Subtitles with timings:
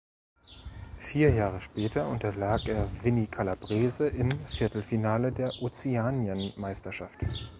[0.97, 7.19] Vier Jahre später unterlag er Vinnie Calabrese im Viertelfinale der Ozeanienmeisterschaft.